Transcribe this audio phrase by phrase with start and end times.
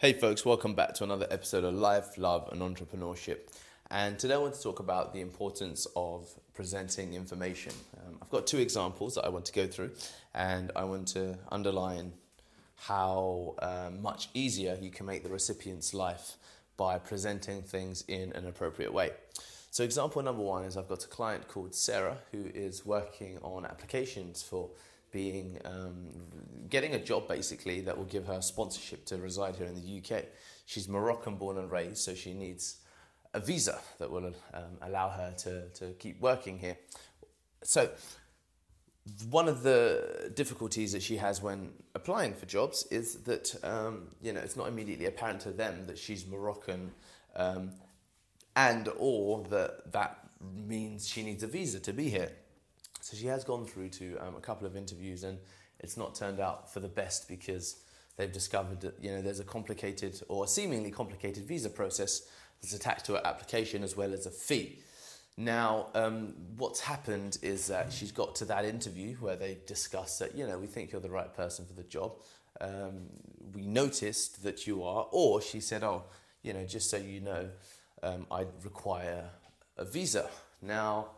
[0.00, 3.38] Hey, folks, welcome back to another episode of Life, Love, and Entrepreneurship.
[3.90, 7.72] And today I want to talk about the importance of presenting information.
[7.96, 9.90] Um, I've got two examples that I want to go through,
[10.36, 12.12] and I want to underline
[12.76, 16.36] how um, much easier you can make the recipient's life
[16.76, 19.10] by presenting things in an appropriate way.
[19.72, 23.66] So, example number one is I've got a client called Sarah who is working on
[23.66, 24.70] applications for
[25.10, 26.08] being um,
[26.68, 30.24] getting a job basically that will give her sponsorship to reside here in the UK.
[30.66, 32.76] She's Moroccan born and raised, so she needs
[33.34, 36.76] a visa that will um, allow her to, to keep working here.
[37.62, 37.90] So,
[39.30, 44.32] one of the difficulties that she has when applying for jobs is that um, you
[44.32, 46.90] know it's not immediately apparent to them that she's Moroccan
[47.34, 47.70] um,
[48.54, 50.28] and or that that
[50.66, 52.32] means she needs a visa to be here.
[53.08, 55.38] So she has gone through to um, a couple of interviews, and
[55.80, 57.76] it's not turned out for the best because
[58.18, 62.28] they've discovered that you know there's a complicated or seemingly complicated visa process
[62.60, 64.80] that's attached to her application as well as a fee.
[65.38, 70.36] Now, um, what's happened is that she's got to that interview where they discuss that
[70.36, 72.12] you know we think you're the right person for the job.
[72.60, 73.06] Um,
[73.54, 76.04] we noticed that you are, or she said, oh,
[76.42, 77.48] you know, just so you know,
[78.02, 79.30] um, I'd require
[79.78, 80.28] a visa.
[80.60, 81.12] Now,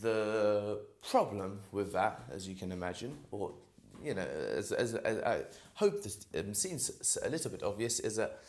[0.00, 3.52] the problem with that, as you can imagine, or
[4.02, 5.42] you know, as, as, as I
[5.74, 8.40] hope this um, seems a little bit obvious, is that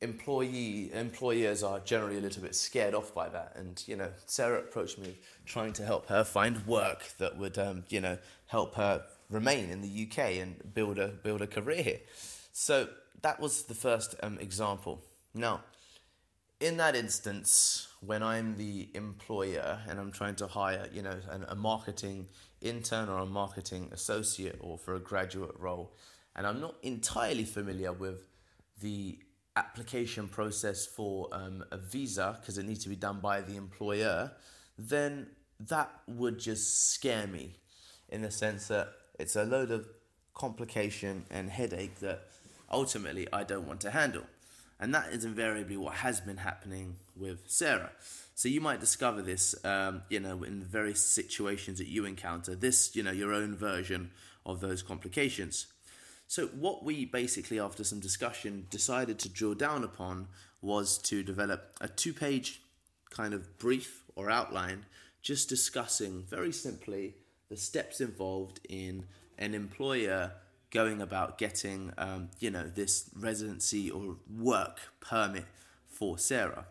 [0.00, 3.52] employee employers are generally a little bit scared off by that.
[3.56, 7.84] And you know, Sarah approached me trying to help her find work that would um,
[7.88, 12.00] you know help her remain in the UK and build a build a career here.
[12.52, 12.88] So
[13.22, 15.00] that was the first um, example.
[15.34, 15.62] Now,
[16.62, 21.44] in that instance, when I'm the employer and I'm trying to hire, you know, an,
[21.48, 22.28] a marketing
[22.60, 25.92] intern or a marketing associate or for a graduate role,
[26.36, 28.28] and I'm not entirely familiar with
[28.80, 29.18] the
[29.56, 34.30] application process for um, a visa because it needs to be done by the employer,
[34.78, 35.26] then
[35.58, 37.56] that would just scare me
[38.08, 38.88] in the sense that
[39.18, 39.88] it's a load of
[40.32, 42.28] complication and headache that
[42.70, 44.22] ultimately I don't want to handle.
[44.82, 47.92] And that is invariably what has been happening with Sarah.
[48.34, 52.56] So you might discover this, um, you know, in various situations that you encounter.
[52.56, 54.10] This, you know, your own version
[54.44, 55.68] of those complications.
[56.26, 60.26] So what we basically, after some discussion, decided to drill down upon
[60.60, 62.60] was to develop a two-page
[63.08, 64.86] kind of brief or outline,
[65.22, 67.14] just discussing very simply
[67.50, 69.04] the steps involved in
[69.38, 70.32] an employer
[70.72, 75.44] going about getting, um, you know, this residency or work permit
[75.86, 76.64] for Sarah.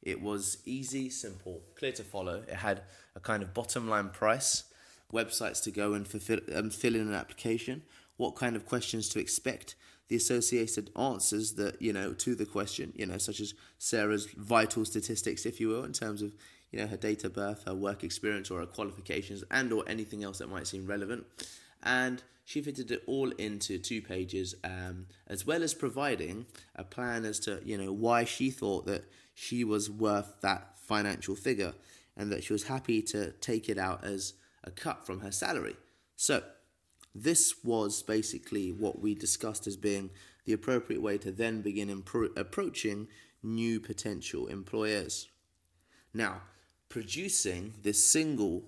[0.00, 2.44] It was easy, simple, clear to follow.
[2.46, 2.82] It had
[3.16, 4.64] a kind of bottom line price,
[5.12, 7.82] websites to go and fulfill, um, fill in an application,
[8.16, 9.74] what kind of questions to expect,
[10.06, 14.84] the associated answers that you know to the question, you know, such as Sarah's vital
[14.84, 16.32] statistics, if you will, in terms of
[16.70, 20.24] you know her date of birth, her work experience, or her qualifications, and or anything
[20.24, 21.26] else that might seem relevant
[21.82, 27.24] and she fitted it all into two pages, um, as well as providing a plan
[27.24, 31.74] as to you know why she thought that she was worth that financial figure,
[32.16, 34.34] and that she was happy to take it out as
[34.64, 35.76] a cut from her salary.
[36.16, 36.42] So,
[37.14, 40.10] this was basically what we discussed as being
[40.44, 43.08] the appropriate way to then begin impro- approaching
[43.42, 45.28] new potential employers.
[46.14, 46.42] Now,
[46.88, 48.64] producing this single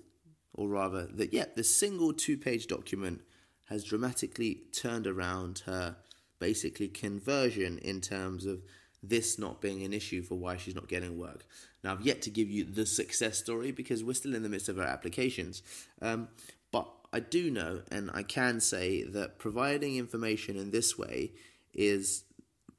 [0.53, 3.21] or rather, that yeah, the single two page document
[3.65, 5.95] has dramatically turned around her
[6.39, 8.61] basically conversion in terms of
[9.03, 11.45] this not being an issue for why she's not getting work.
[11.83, 14.69] Now, I've yet to give you the success story because we're still in the midst
[14.69, 15.63] of our applications.
[16.01, 16.27] Um,
[16.71, 21.31] but I do know and I can say that providing information in this way
[21.73, 22.23] is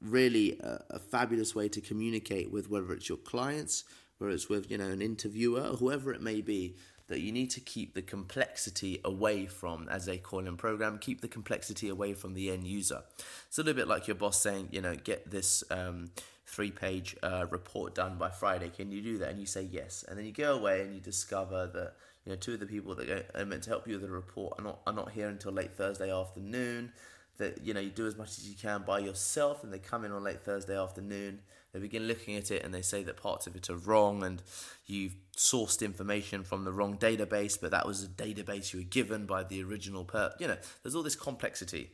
[0.01, 3.83] really a, a fabulous way to communicate with whether it's your clients,
[4.17, 6.75] whether it's with you know an interviewer, whoever it may be
[7.07, 11.21] that you need to keep the complexity away from, as they call in program, keep
[11.21, 13.03] the complexity away from the end user.
[13.47, 16.11] It's a little bit like your boss saying, you know, get this um,
[16.45, 18.69] three page uh, report done by Friday.
[18.69, 19.29] Can you do that?
[19.29, 20.05] And you say yes.
[20.07, 21.93] And then you go away and you discover that,
[22.25, 24.59] you know, two of the people that are meant to help you with the report
[24.59, 26.93] are not, are not here until late Thursday afternoon.
[27.37, 30.05] That, you know, you do as much as you can by yourself and they come
[30.05, 31.39] in on late Thursday afternoon
[31.73, 34.43] they begin looking at it and they say that parts of it are wrong and
[34.85, 39.25] you've sourced information from the wrong database, but that was a database you were given
[39.25, 40.33] by the original per.
[40.39, 41.89] You know, there's all this complexity,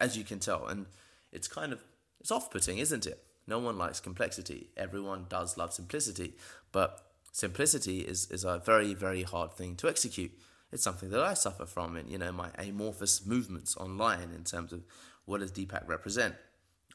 [0.00, 0.84] as you can tell, and
[1.32, 1.82] it's kind of
[2.20, 3.24] it's off-putting, isn't it?
[3.46, 4.70] No one likes complexity.
[4.76, 6.34] Everyone does love simplicity,
[6.70, 7.00] but
[7.32, 10.32] simplicity is is a very very hard thing to execute.
[10.72, 14.74] It's something that I suffer from in you know my amorphous movements online in terms
[14.74, 14.84] of
[15.24, 16.34] what does Deepak represent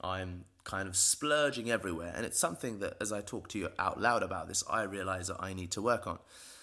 [0.02, 2.14] I'm kind of splurging everywhere.
[2.16, 5.28] And it's something that, as I talk to you out loud about this, I realize
[5.28, 6.20] that I need to work on.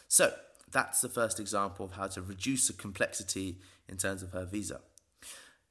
[0.09, 0.33] So
[0.71, 4.81] that's the first example of how to reduce the complexity in terms of her visa.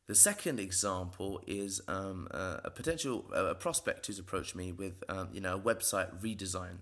[0.08, 5.42] The second example is um, a, potential a prospect who's approached me with um, you
[5.42, 6.78] know a website redesign.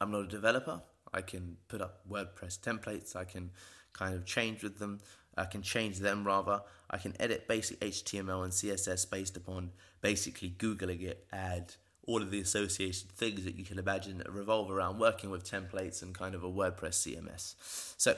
[0.00, 0.82] I'm not a developer.
[1.12, 3.14] I can put up WordPress templates.
[3.14, 3.50] I can
[3.92, 5.00] kind of change with them.
[5.40, 6.60] I can change them rather.
[6.90, 9.70] I can edit basic HTML and CSS based upon
[10.00, 11.74] basically Googling it, add
[12.06, 16.02] all of the associated things that you can imagine that revolve around working with templates
[16.02, 17.54] and kind of a WordPress CMS.
[17.96, 18.16] So,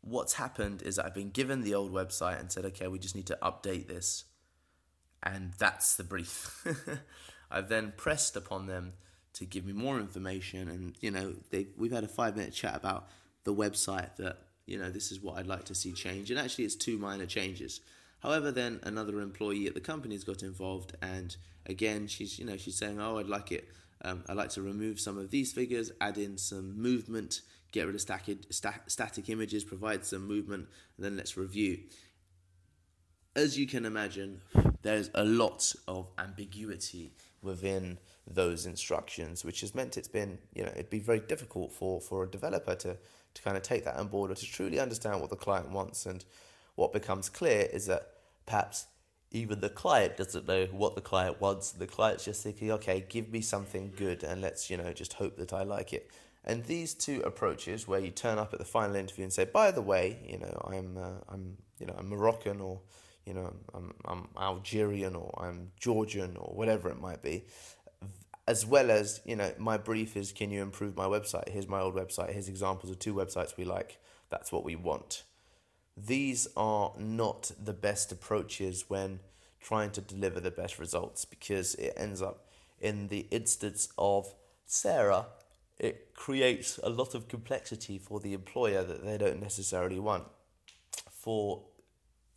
[0.00, 3.26] what's happened is I've been given the old website and said, okay, we just need
[3.26, 4.24] to update this.
[5.22, 6.66] And that's the brief.
[7.50, 8.94] I've then pressed upon them
[9.34, 12.76] to give me more information, and you know, they we've had a five minute chat
[12.76, 13.08] about
[13.44, 16.64] the website that you know this is what I'd like to see change, and actually,
[16.64, 17.80] it's two minor changes.
[18.20, 22.56] However, then another employee at the company has got involved, and again, she's you know
[22.56, 23.68] she's saying, "Oh, I'd like it.
[24.02, 27.40] Um, I'd like to remove some of these figures, add in some movement,
[27.72, 31.80] get rid of static, static images, provide some movement, and then let's review."
[33.36, 34.42] As you can imagine,
[34.82, 37.12] there's a lot of ambiguity
[37.44, 42.00] within those instructions, which has meant it's been, you know, it'd be very difficult for,
[42.00, 42.96] for a developer to,
[43.34, 46.06] to kind of take that on board or to truly understand what the client wants.
[46.06, 46.24] And
[46.74, 48.08] what becomes clear is that
[48.46, 48.86] perhaps
[49.30, 51.72] even the client doesn't know what the client wants.
[51.72, 55.36] The client's just thinking, okay, give me something good and let's, you know, just hope
[55.36, 56.10] that I like it.
[56.44, 59.70] And these two approaches, where you turn up at the final interview and say, by
[59.70, 62.80] the way, you know, I'm, uh, I'm, you know, I'm Moroccan or,
[63.26, 67.44] you know, I'm, I'm Algerian or I'm Georgian or whatever it might be,
[68.46, 71.48] as well as, you know, my brief is, can you improve my website?
[71.48, 72.32] Here's my old website.
[72.32, 73.98] Here's examples of two websites we like.
[74.30, 75.22] That's what we want
[75.96, 79.20] these are not the best approaches when
[79.60, 82.46] trying to deliver the best results because it ends up
[82.80, 84.34] in the instance of
[84.66, 85.26] Sarah,
[85.78, 90.24] it creates a lot of complexity for the employer that they don't necessarily want.
[91.10, 91.62] For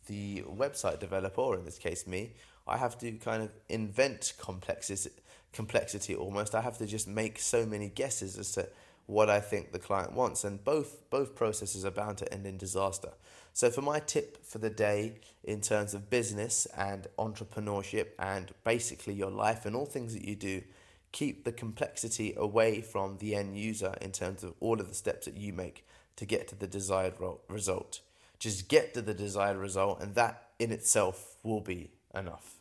[0.08, 2.32] the website developer, or in this case me,
[2.66, 5.10] I have to kind of invent complexity,
[5.52, 6.54] complexity almost.
[6.54, 8.68] I have to just make so many guesses as to
[9.06, 12.58] what I think the client wants, and both both processes are bound to end in
[12.58, 13.12] disaster.
[13.54, 19.14] So, for my tip for the day in terms of business and entrepreneurship and basically
[19.14, 20.62] your life and all things that you do,
[21.10, 25.24] keep the complexity away from the end user in terms of all of the steps
[25.24, 27.14] that you make to get to the desired
[27.48, 28.00] result.
[28.38, 32.54] Just get to the desired result, and that in itself will be enough.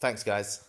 [0.00, 0.64] Thanks, guys.